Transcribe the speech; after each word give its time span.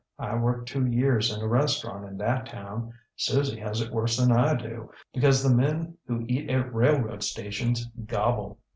I 0.17 0.35
worked 0.35 0.67
two 0.67 0.87
years 0.87 1.31
in 1.31 1.43
a 1.43 1.47
restaurant 1.47 2.05
in 2.07 2.17
that 2.17 2.47
town. 2.47 2.91
Susie 3.15 3.59
has 3.59 3.81
it 3.81 3.93
worse 3.93 4.17
than 4.17 4.31
I 4.31 4.55
do, 4.55 4.89
because 5.13 5.43
the 5.43 5.55
men 5.55 5.95
who 6.07 6.25
eat 6.27 6.49
at 6.49 6.73
railroad 6.73 7.21
stations 7.21 7.85
gobble. 8.07 8.57